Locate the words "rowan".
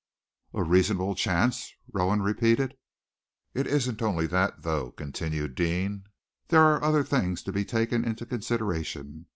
1.93-2.23